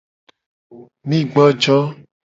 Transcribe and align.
Mi 1.13 1.19
gbojo. 1.35 1.79